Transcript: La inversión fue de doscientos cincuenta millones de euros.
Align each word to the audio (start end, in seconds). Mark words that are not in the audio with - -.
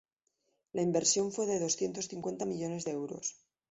La 0.73 0.81
inversión 0.81 1.31
fue 1.31 1.45
de 1.45 1.59
doscientos 1.59 2.05
cincuenta 2.07 2.47
millones 2.47 2.85
de 2.85 2.93
euros. 2.93 3.35